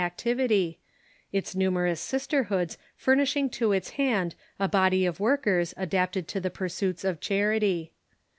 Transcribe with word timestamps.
activit}', 0.01 0.77
its 1.31 1.53
numerous 1.53 2.01
sisterhoods 2.01 2.75
furnishing 2.95 3.51
to 3.51 3.71
its 3.71 3.91
hand 4.01 4.33
a 4.59 4.67
body 4.67 5.05
of 5.05 5.19
workers 5.19 5.75
adapted 5.77 6.27
to 6.27 6.39
the 6.39 6.49
pursuits 6.49 7.03
of 7.03 7.19
charity. 7.19 7.93